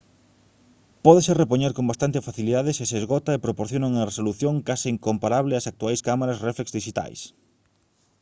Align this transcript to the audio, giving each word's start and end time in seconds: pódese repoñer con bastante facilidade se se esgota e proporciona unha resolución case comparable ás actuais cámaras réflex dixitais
pódese 1.05 1.37
repoñer 1.43 1.71
con 1.77 1.85
bastante 1.91 2.23
facilidade 2.29 2.71
se 2.77 2.85
se 2.89 2.95
esgota 3.01 3.31
e 3.33 3.43
proporciona 3.45 3.89
unha 3.91 4.07
resolución 4.11 4.55
case 4.67 4.89
comparable 5.07 5.57
ás 5.59 5.69
actuais 5.71 6.03
cámaras 6.07 6.41
réflex 6.47 6.67
dixitais 6.77 7.19